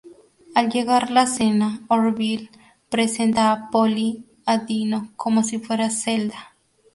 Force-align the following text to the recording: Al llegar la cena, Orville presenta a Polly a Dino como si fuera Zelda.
Al 0.55 0.71
llegar 0.71 1.11
la 1.11 1.27
cena, 1.27 1.81
Orville 1.87 2.49
presenta 2.89 3.51
a 3.51 3.69
Polly 3.69 4.25
a 4.47 4.57
Dino 4.57 5.11
como 5.15 5.43
si 5.43 5.59
fuera 5.59 5.91
Zelda. 5.91 6.55